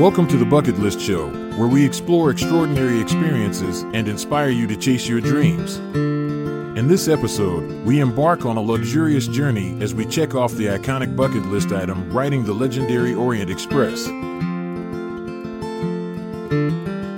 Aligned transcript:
Welcome 0.00 0.28
to 0.28 0.38
the 0.38 0.46
Bucket 0.46 0.78
List 0.78 0.98
Show, 0.98 1.28
where 1.58 1.68
we 1.68 1.84
explore 1.84 2.30
extraordinary 2.30 3.02
experiences 3.02 3.82
and 3.92 4.08
inspire 4.08 4.48
you 4.48 4.66
to 4.66 4.74
chase 4.74 5.06
your 5.06 5.20
dreams. 5.20 5.76
In 5.76 6.88
this 6.88 7.06
episode, 7.06 7.84
we 7.84 8.00
embark 8.00 8.46
on 8.46 8.56
a 8.56 8.62
luxurious 8.62 9.28
journey 9.28 9.76
as 9.82 9.94
we 9.94 10.06
check 10.06 10.34
off 10.34 10.52
the 10.52 10.68
iconic 10.68 11.14
bucket 11.14 11.44
list 11.44 11.72
item 11.72 12.10
riding 12.10 12.46
the 12.46 12.54
legendary 12.54 13.12
Orient 13.12 13.50
Express. 13.50 14.08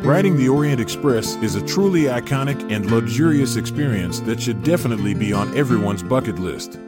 Riding 0.05 0.37
the 0.37 0.49
Orient 0.49 0.81
Express 0.81 1.37
is 1.37 1.55
a 1.55 1.65
truly 1.65 2.07
iconic 2.07 2.69
and 2.69 2.91
luxurious 2.91 3.55
experience 3.55 4.19
that 4.23 4.41
should 4.41 4.65
definitely 4.65 5.15
be 5.15 5.33
on 5.33 5.57
everyone's 5.57 6.03
bucket 6.03 6.41
list. 6.41 6.81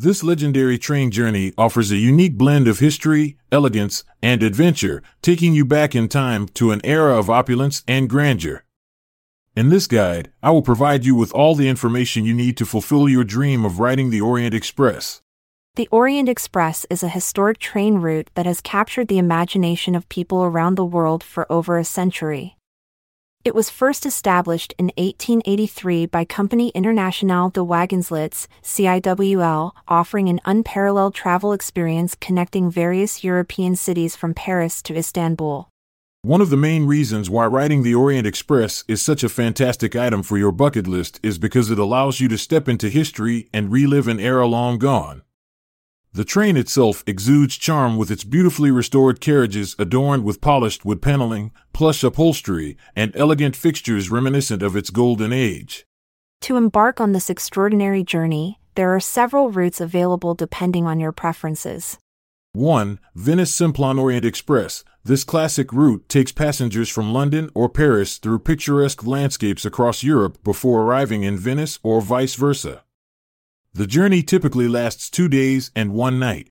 This 0.00 0.22
legendary 0.22 0.78
train 0.78 1.10
journey 1.10 1.52
offers 1.58 1.90
a 1.90 1.96
unique 1.96 2.38
blend 2.38 2.68
of 2.68 2.78
history, 2.78 3.36
elegance, 3.50 4.04
and 4.22 4.44
adventure, 4.44 5.02
taking 5.22 5.54
you 5.54 5.64
back 5.64 5.92
in 5.92 6.06
time 6.06 6.46
to 6.54 6.70
an 6.70 6.80
era 6.84 7.18
of 7.18 7.28
opulence 7.28 7.82
and 7.88 8.08
grandeur. 8.08 8.62
In 9.56 9.70
this 9.70 9.88
guide, 9.88 10.30
I 10.40 10.52
will 10.52 10.62
provide 10.62 11.04
you 11.04 11.16
with 11.16 11.32
all 11.32 11.56
the 11.56 11.68
information 11.68 12.24
you 12.24 12.32
need 12.32 12.56
to 12.58 12.64
fulfill 12.64 13.08
your 13.08 13.24
dream 13.24 13.64
of 13.64 13.80
riding 13.80 14.10
the 14.10 14.20
Orient 14.20 14.54
Express. 14.54 15.20
The 15.74 15.88
Orient 15.90 16.28
Express 16.28 16.86
is 16.88 17.02
a 17.02 17.08
historic 17.08 17.58
train 17.58 17.96
route 17.96 18.30
that 18.36 18.46
has 18.46 18.60
captured 18.60 19.08
the 19.08 19.18
imagination 19.18 19.96
of 19.96 20.08
people 20.08 20.44
around 20.44 20.76
the 20.76 20.84
world 20.84 21.24
for 21.24 21.50
over 21.50 21.76
a 21.76 21.84
century. 21.84 22.57
It 23.44 23.54
was 23.54 23.70
first 23.70 24.04
established 24.04 24.74
in 24.78 24.86
1883 24.98 26.06
by 26.06 26.24
Compagnie 26.24 26.72
Internationale 26.74 27.50
de 27.50 27.62
Wagons-Lits, 27.62 28.48
CIWL, 28.62 29.72
offering 29.86 30.28
an 30.28 30.40
unparalleled 30.44 31.14
travel 31.14 31.52
experience 31.52 32.16
connecting 32.20 32.70
various 32.70 33.22
European 33.22 33.76
cities 33.76 34.16
from 34.16 34.34
Paris 34.34 34.82
to 34.82 34.96
Istanbul. 34.96 35.68
One 36.22 36.40
of 36.40 36.50
the 36.50 36.56
main 36.56 36.84
reasons 36.84 37.30
why 37.30 37.46
riding 37.46 37.84
the 37.84 37.94
Orient 37.94 38.26
Express 38.26 38.84
is 38.88 39.00
such 39.00 39.22
a 39.22 39.28
fantastic 39.28 39.94
item 39.94 40.24
for 40.24 40.36
your 40.36 40.50
bucket 40.50 40.88
list 40.88 41.20
is 41.22 41.38
because 41.38 41.70
it 41.70 41.78
allows 41.78 42.18
you 42.18 42.26
to 42.28 42.36
step 42.36 42.68
into 42.68 42.88
history 42.88 43.48
and 43.54 43.70
relive 43.70 44.08
an 44.08 44.18
era 44.18 44.48
long 44.48 44.78
gone. 44.78 45.22
The 46.18 46.24
train 46.24 46.56
itself 46.56 47.04
exudes 47.06 47.56
charm 47.56 47.96
with 47.96 48.10
its 48.10 48.24
beautifully 48.24 48.72
restored 48.72 49.20
carriages 49.20 49.76
adorned 49.78 50.24
with 50.24 50.40
polished 50.40 50.84
wood 50.84 51.00
paneling, 51.00 51.52
plush 51.72 52.02
upholstery, 52.02 52.76
and 52.96 53.14
elegant 53.14 53.54
fixtures 53.54 54.10
reminiscent 54.10 54.60
of 54.60 54.74
its 54.74 54.90
golden 54.90 55.32
age. 55.32 55.86
To 56.40 56.56
embark 56.56 57.00
on 57.00 57.12
this 57.12 57.30
extraordinary 57.30 58.02
journey, 58.02 58.58
there 58.74 58.92
are 58.92 58.98
several 58.98 59.52
routes 59.52 59.80
available 59.80 60.34
depending 60.34 60.88
on 60.88 60.98
your 60.98 61.12
preferences. 61.12 61.98
1. 62.52 62.98
Venice 63.14 63.54
Simplon 63.54 63.96
Orient 63.96 64.24
Express. 64.24 64.82
This 65.04 65.22
classic 65.22 65.72
route 65.72 66.08
takes 66.08 66.32
passengers 66.32 66.88
from 66.88 67.12
London 67.12 67.48
or 67.54 67.68
Paris 67.68 68.18
through 68.18 68.40
picturesque 68.40 69.06
landscapes 69.06 69.64
across 69.64 70.02
Europe 70.02 70.42
before 70.42 70.82
arriving 70.82 71.22
in 71.22 71.38
Venice 71.38 71.78
or 71.84 72.00
vice 72.00 72.34
versa. 72.34 72.82
The 73.74 73.86
journey 73.86 74.22
typically 74.22 74.66
lasts 74.66 75.10
two 75.10 75.28
days 75.28 75.70
and 75.76 75.92
one 75.92 76.18
night. 76.18 76.48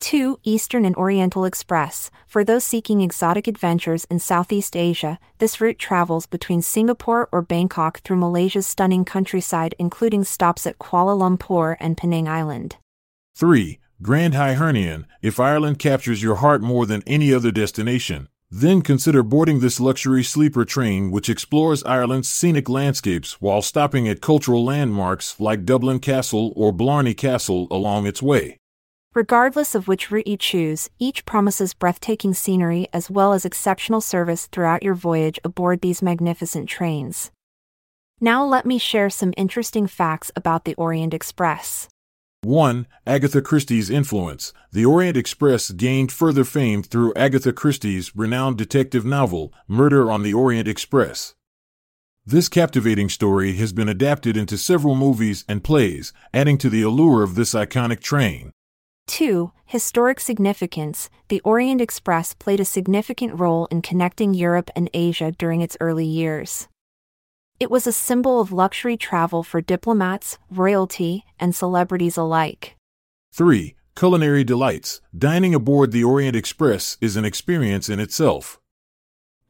2. 0.00 0.38
Eastern 0.42 0.84
and 0.84 0.96
Oriental 0.96 1.44
Express. 1.44 2.10
For 2.26 2.44
those 2.44 2.64
seeking 2.64 3.00
exotic 3.00 3.46
adventures 3.46 4.04
in 4.06 4.18
Southeast 4.18 4.76
Asia, 4.76 5.18
this 5.38 5.60
route 5.60 5.78
travels 5.78 6.26
between 6.26 6.62
Singapore 6.62 7.28
or 7.32 7.42
Bangkok 7.42 8.00
through 8.00 8.16
Malaysia's 8.16 8.66
stunning 8.66 9.04
countryside, 9.04 9.74
including 9.78 10.24
stops 10.24 10.66
at 10.66 10.78
Kuala 10.78 11.16
Lumpur 11.16 11.76
and 11.80 11.96
Penang 11.96 12.28
Island. 12.28 12.76
3. 13.36 13.78
Grand 14.02 14.34
Hibernian. 14.34 15.06
If 15.22 15.40
Ireland 15.40 15.78
captures 15.78 16.22
your 16.22 16.36
heart 16.36 16.60
more 16.60 16.84
than 16.84 17.02
any 17.06 17.32
other 17.32 17.50
destination, 17.50 18.28
then 18.60 18.82
consider 18.82 19.24
boarding 19.24 19.58
this 19.58 19.80
luxury 19.80 20.22
sleeper 20.22 20.64
train 20.64 21.10
which 21.10 21.28
explores 21.28 21.82
Ireland's 21.82 22.28
scenic 22.28 22.68
landscapes 22.68 23.40
while 23.40 23.62
stopping 23.62 24.06
at 24.06 24.20
cultural 24.20 24.64
landmarks 24.64 25.40
like 25.40 25.64
Dublin 25.64 25.98
Castle 25.98 26.52
or 26.54 26.72
Blarney 26.72 27.14
Castle 27.14 27.66
along 27.70 28.06
its 28.06 28.22
way. 28.22 28.58
Regardless 29.12 29.74
of 29.74 29.88
which 29.88 30.10
route 30.10 30.26
you 30.26 30.36
choose, 30.36 30.88
each 31.00 31.24
promises 31.24 31.74
breathtaking 31.74 32.32
scenery 32.32 32.86
as 32.92 33.10
well 33.10 33.32
as 33.32 33.44
exceptional 33.44 34.00
service 34.00 34.46
throughout 34.46 34.84
your 34.84 34.94
voyage 34.94 35.40
aboard 35.44 35.80
these 35.80 36.02
magnificent 36.02 36.68
trains. 36.68 37.32
Now, 38.20 38.44
let 38.44 38.66
me 38.66 38.78
share 38.78 39.10
some 39.10 39.34
interesting 39.36 39.88
facts 39.88 40.30
about 40.36 40.64
the 40.64 40.74
Orient 40.74 41.12
Express. 41.12 41.88
1. 42.44 42.86
Agatha 43.06 43.40
Christie's 43.40 43.90
influence. 43.90 44.52
The 44.72 44.84
Orient 44.84 45.16
Express 45.16 45.70
gained 45.70 46.12
further 46.12 46.44
fame 46.44 46.82
through 46.82 47.14
Agatha 47.14 47.52
Christie's 47.52 48.14
renowned 48.14 48.58
detective 48.58 49.04
novel, 49.04 49.52
Murder 49.66 50.10
on 50.10 50.22
the 50.22 50.34
Orient 50.34 50.68
Express. 50.68 51.34
This 52.26 52.48
captivating 52.48 53.08
story 53.08 53.54
has 53.56 53.72
been 53.72 53.88
adapted 53.88 54.36
into 54.36 54.56
several 54.56 54.94
movies 54.94 55.44
and 55.48 55.62
plays, 55.62 56.12
adding 56.32 56.56
to 56.58 56.70
the 56.70 56.82
allure 56.82 57.22
of 57.22 57.34
this 57.34 57.54
iconic 57.54 58.00
train. 58.00 58.50
2. 59.06 59.52
Historic 59.66 60.20
significance. 60.20 61.10
The 61.28 61.40
Orient 61.40 61.80
Express 61.80 62.32
played 62.34 62.60
a 62.60 62.64
significant 62.64 63.38
role 63.38 63.66
in 63.66 63.82
connecting 63.82 64.32
Europe 64.32 64.70
and 64.74 64.88
Asia 64.94 65.32
during 65.32 65.60
its 65.60 65.76
early 65.80 66.06
years. 66.06 66.68
It 67.60 67.70
was 67.70 67.86
a 67.86 67.92
symbol 67.92 68.40
of 68.40 68.50
luxury 68.50 68.96
travel 68.96 69.44
for 69.44 69.60
diplomats, 69.60 70.38
royalty, 70.50 71.24
and 71.38 71.54
celebrities 71.54 72.16
alike. 72.16 72.76
3. 73.32 73.76
Culinary 73.94 74.42
delights. 74.42 75.00
Dining 75.16 75.54
aboard 75.54 75.92
the 75.92 76.02
Orient 76.02 76.34
Express 76.34 76.98
is 77.00 77.16
an 77.16 77.24
experience 77.24 77.88
in 77.88 78.00
itself. 78.00 78.60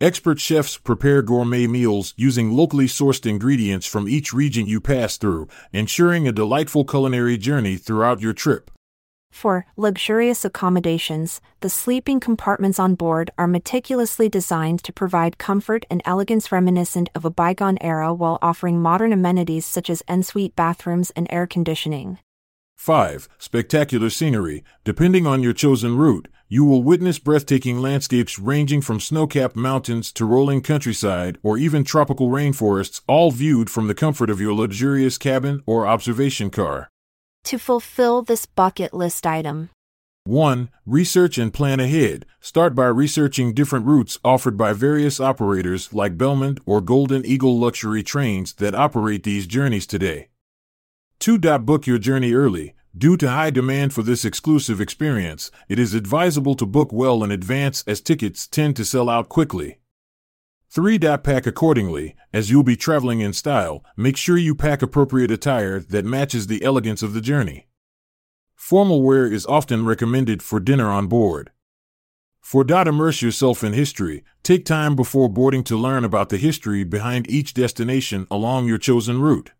Expert 0.02 0.38
chefs 0.38 0.76
prepare 0.76 1.22
gourmet 1.22 1.66
meals 1.66 2.12
using 2.18 2.52
locally 2.52 2.86
sourced 2.86 3.24
ingredients 3.24 3.86
from 3.86 4.06
each 4.06 4.34
region 4.34 4.66
you 4.66 4.82
pass 4.82 5.16
through, 5.16 5.48
ensuring 5.72 6.28
a 6.28 6.32
delightful 6.32 6.84
culinary 6.84 7.38
journey 7.38 7.76
throughout 7.76 8.20
your 8.20 8.34
trip. 8.34 8.70
For 9.34 9.66
luxurious 9.76 10.44
accommodations, 10.44 11.40
the 11.58 11.68
sleeping 11.68 12.20
compartments 12.20 12.78
on 12.78 12.94
board 12.94 13.32
are 13.36 13.48
meticulously 13.48 14.28
designed 14.28 14.82
to 14.84 14.92
provide 14.92 15.38
comfort 15.38 15.84
and 15.90 16.00
elegance 16.06 16.52
reminiscent 16.52 17.10
of 17.16 17.24
a 17.24 17.30
bygone 17.30 17.76
era 17.80 18.14
while 18.14 18.38
offering 18.40 18.80
modern 18.80 19.12
amenities 19.12 19.66
such 19.66 19.90
as 19.90 20.04
ensuite 20.08 20.54
bathrooms 20.54 21.10
and 21.10 21.26
air 21.30 21.48
conditioning. 21.48 22.20
5. 22.76 23.28
Spectacular 23.36 24.08
scenery. 24.08 24.62
Depending 24.84 25.26
on 25.26 25.42
your 25.42 25.52
chosen 25.52 25.98
route, 25.98 26.28
you 26.48 26.64
will 26.64 26.84
witness 26.84 27.18
breathtaking 27.18 27.80
landscapes 27.80 28.38
ranging 28.38 28.80
from 28.80 29.00
snow 29.00 29.26
capped 29.26 29.56
mountains 29.56 30.12
to 30.12 30.24
rolling 30.24 30.62
countryside 30.62 31.38
or 31.42 31.58
even 31.58 31.82
tropical 31.82 32.28
rainforests, 32.28 33.02
all 33.08 33.32
viewed 33.32 33.68
from 33.68 33.88
the 33.88 33.94
comfort 33.96 34.30
of 34.30 34.40
your 34.40 34.54
luxurious 34.54 35.18
cabin 35.18 35.60
or 35.66 35.88
observation 35.88 36.50
car. 36.50 36.88
To 37.44 37.58
fulfill 37.58 38.22
this 38.22 38.46
bucket 38.46 38.94
list 38.94 39.26
item, 39.26 39.68
1. 40.24 40.70
Research 40.86 41.36
and 41.36 41.52
plan 41.52 41.78
ahead. 41.78 42.24
Start 42.40 42.74
by 42.74 42.86
researching 42.86 43.52
different 43.52 43.84
routes 43.84 44.18
offered 44.24 44.56
by 44.56 44.72
various 44.72 45.20
operators 45.20 45.92
like 45.92 46.16
Belmond 46.16 46.60
or 46.64 46.80
Golden 46.80 47.26
Eagle 47.26 47.58
luxury 47.58 48.02
trains 48.02 48.54
that 48.54 48.74
operate 48.74 49.24
these 49.24 49.46
journeys 49.46 49.86
today. 49.86 50.28
2. 51.18 51.38
Book 51.38 51.86
your 51.86 51.98
journey 51.98 52.32
early. 52.32 52.74
Due 52.96 53.18
to 53.18 53.28
high 53.28 53.50
demand 53.50 53.92
for 53.92 54.02
this 54.02 54.24
exclusive 54.24 54.80
experience, 54.80 55.50
it 55.68 55.78
is 55.78 55.92
advisable 55.92 56.54
to 56.54 56.64
book 56.64 56.94
well 56.94 57.22
in 57.22 57.30
advance 57.30 57.84
as 57.86 58.00
tickets 58.00 58.46
tend 58.46 58.74
to 58.76 58.86
sell 58.86 59.10
out 59.10 59.28
quickly. 59.28 59.80
3. 60.74 60.98
Pack 60.98 61.46
accordingly. 61.46 62.16
As 62.32 62.50
you'll 62.50 62.64
be 62.64 62.74
traveling 62.74 63.20
in 63.20 63.32
style, 63.32 63.84
make 63.96 64.16
sure 64.16 64.36
you 64.36 64.56
pack 64.56 64.82
appropriate 64.82 65.30
attire 65.30 65.78
that 65.78 66.04
matches 66.04 66.48
the 66.48 66.64
elegance 66.64 67.00
of 67.00 67.14
the 67.14 67.20
journey. 67.20 67.68
Formal 68.56 69.00
wear 69.00 69.24
is 69.24 69.46
often 69.46 69.86
recommended 69.86 70.42
for 70.42 70.58
dinner 70.58 70.90
on 70.90 71.06
board. 71.06 71.52
4. 72.40 72.64
Immerse 72.88 73.22
yourself 73.22 73.62
in 73.62 73.72
history. 73.72 74.24
Take 74.42 74.64
time 74.64 74.96
before 74.96 75.28
boarding 75.28 75.62
to 75.62 75.76
learn 75.76 76.04
about 76.04 76.30
the 76.30 76.38
history 76.38 76.82
behind 76.82 77.30
each 77.30 77.54
destination 77.54 78.26
along 78.28 78.66
your 78.66 78.78
chosen 78.78 79.20
route. 79.20 79.52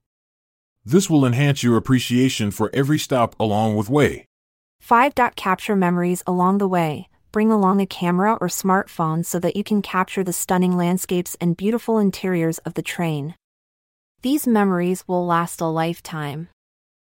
This 0.85 1.09
will 1.09 1.25
enhance 1.25 1.63
your 1.63 1.77
appreciation 1.77 2.51
for 2.51 2.73
every 2.75 2.99
stop 2.99 3.39
along 3.39 3.77
with 3.77 3.89
way. 3.89 4.27
5. 4.81 5.15
Capture 5.37 5.77
memories 5.77 6.25
along 6.27 6.59
the 6.59 6.67
way. 6.67 7.09
Bring 7.35 7.51
along 7.51 7.81
a 7.81 7.87
camera 7.87 8.39
or 8.41 8.47
smartphone 8.47 9.27
so 9.27 9.41
that 9.41 9.57
you 9.57 9.65
can 9.65 9.83
capture 9.83 10.23
the 10.23 10.33
stunning 10.33 10.77
landscapes 10.77 11.37
and 11.41 11.57
beautiful 11.57 11.99
interiors 11.99 12.59
of 12.59 12.75
the 12.75 12.83
train. 12.83 13.35
These 14.23 14.47
memories 14.47 15.03
will 15.09 15.27
last 15.27 15.61
a 15.61 15.67
lifetime. 15.67 16.49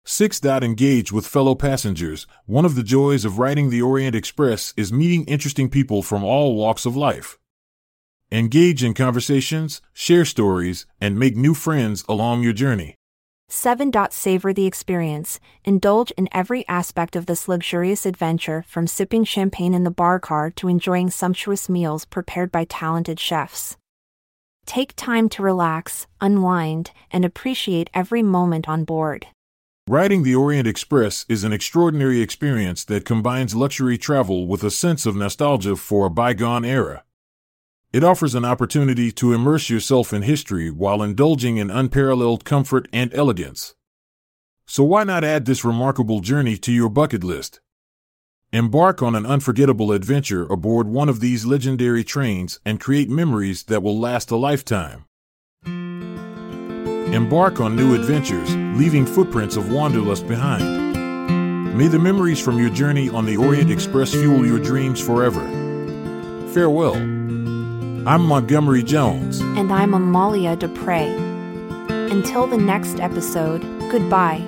6. 0.06 0.42
Engage 0.42 1.12
with 1.12 1.26
fellow 1.26 1.54
passengers. 1.54 2.26
One 2.46 2.64
of 2.64 2.76
the 2.76 2.82
joys 2.82 3.26
of 3.26 3.38
riding 3.38 3.68
the 3.68 3.82
Orient 3.82 4.16
Express 4.16 4.72
is 4.74 4.90
meeting 4.90 5.26
interesting 5.26 5.68
people 5.68 6.02
from 6.02 6.24
all 6.24 6.56
walks 6.56 6.86
of 6.86 6.96
life. 6.96 7.38
Engage 8.30 8.82
in 8.82 8.94
conversations, 8.94 9.82
share 9.92 10.24
stories, 10.24 10.86
and 10.98 11.18
make 11.18 11.36
new 11.36 11.52
friends 11.52 12.06
along 12.08 12.42
your 12.42 12.54
journey. 12.54 12.94
7. 13.54 13.92
Savor 14.08 14.54
the 14.54 14.64
experience. 14.64 15.38
Indulge 15.62 16.10
in 16.12 16.26
every 16.32 16.66
aspect 16.68 17.14
of 17.14 17.26
this 17.26 17.48
luxurious 17.48 18.06
adventure 18.06 18.64
from 18.66 18.86
sipping 18.86 19.24
champagne 19.24 19.74
in 19.74 19.84
the 19.84 19.90
bar 19.90 20.18
car 20.18 20.50
to 20.52 20.68
enjoying 20.68 21.10
sumptuous 21.10 21.68
meals 21.68 22.06
prepared 22.06 22.50
by 22.50 22.64
talented 22.64 23.20
chefs. 23.20 23.76
Take 24.64 24.94
time 24.96 25.28
to 25.28 25.42
relax, 25.42 26.06
unwind, 26.18 26.92
and 27.10 27.26
appreciate 27.26 27.90
every 27.92 28.22
moment 28.22 28.70
on 28.70 28.84
board. 28.84 29.26
Riding 29.86 30.22
the 30.22 30.34
Orient 30.34 30.66
Express 30.66 31.26
is 31.28 31.44
an 31.44 31.52
extraordinary 31.52 32.22
experience 32.22 32.86
that 32.86 33.04
combines 33.04 33.54
luxury 33.54 33.98
travel 33.98 34.46
with 34.46 34.64
a 34.64 34.70
sense 34.70 35.04
of 35.04 35.14
nostalgia 35.14 35.76
for 35.76 36.06
a 36.06 36.10
bygone 36.10 36.64
era. 36.64 37.04
It 37.92 38.02
offers 38.02 38.34
an 38.34 38.46
opportunity 38.46 39.12
to 39.12 39.34
immerse 39.34 39.68
yourself 39.68 40.14
in 40.14 40.22
history 40.22 40.70
while 40.70 41.02
indulging 41.02 41.58
in 41.58 41.70
unparalleled 41.70 42.42
comfort 42.42 42.88
and 42.90 43.12
elegance. 43.12 43.74
So 44.66 44.82
why 44.82 45.04
not 45.04 45.24
add 45.24 45.44
this 45.44 45.62
remarkable 45.62 46.20
journey 46.20 46.56
to 46.56 46.72
your 46.72 46.88
bucket 46.88 47.22
list? 47.22 47.60
Embark 48.50 49.02
on 49.02 49.14
an 49.14 49.26
unforgettable 49.26 49.92
adventure 49.92 50.44
aboard 50.44 50.86
one 50.88 51.10
of 51.10 51.20
these 51.20 51.44
legendary 51.44 52.02
trains 52.02 52.58
and 52.64 52.80
create 52.80 53.10
memories 53.10 53.64
that 53.64 53.82
will 53.82 53.98
last 54.00 54.30
a 54.30 54.36
lifetime. 54.36 55.04
Embark 57.12 57.60
on 57.60 57.76
new 57.76 57.94
adventures, 57.94 58.56
leaving 58.74 59.04
footprints 59.04 59.56
of 59.56 59.70
wanderlust 59.70 60.26
behind. 60.26 61.76
May 61.76 61.88
the 61.88 61.98
memories 61.98 62.40
from 62.40 62.58
your 62.58 62.70
journey 62.70 63.10
on 63.10 63.26
the 63.26 63.36
Orient 63.36 63.70
Express 63.70 64.12
fuel 64.12 64.46
your 64.46 64.58
dreams 64.58 64.98
forever. 64.98 65.46
Farewell. 66.54 67.21
I'm 68.04 68.26
Montgomery 68.26 68.82
Jones. 68.82 69.38
And 69.40 69.72
I'm 69.72 69.94
Amalia 69.94 70.56
Dupre. 70.56 71.06
Until 72.10 72.48
the 72.48 72.56
next 72.56 72.98
episode, 72.98 73.62
goodbye. 73.92 74.44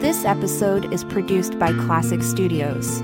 This 0.00 0.24
episode 0.24 0.90
is 0.90 1.04
produced 1.04 1.58
by 1.58 1.72
Klassic 1.72 2.22
Studios. 2.22 3.02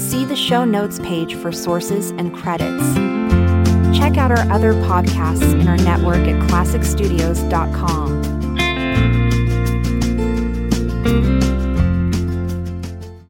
See 0.00 0.24
the 0.24 0.36
show 0.36 0.64
notes 0.64 0.98
page 1.00 1.34
for 1.34 1.52
sources 1.52 2.12
and 2.12 2.34
credits. 2.34 2.94
Check 3.94 4.16
out 4.16 4.30
our 4.30 4.50
other 4.50 4.72
podcasts 4.72 5.52
in 5.60 5.68
our 5.68 5.76
network 5.76 6.26
at 6.26 6.40
klassicstudios.com. 6.48 8.33